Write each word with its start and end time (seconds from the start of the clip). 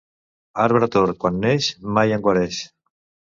Arbre 0.61 0.87
tort 0.95 1.19
quan 1.25 1.37
neix 1.43 1.67
mai 1.99 2.17
en 2.17 2.25
guareix. 2.29 2.65